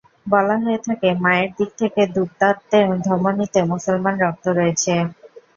বলা 0.27 0.55
হয়ে 0.63 0.79
থাকে, 0.87 1.09
মায়ের 1.23 1.49
দিক 1.57 1.69
থেকে 1.81 2.01
দুতার্তের 2.15 2.87
ধমনিতে 3.05 3.59
মুসলমান 3.71 4.15
রক্ত 4.23 4.45
রয়েছে। 4.57 4.93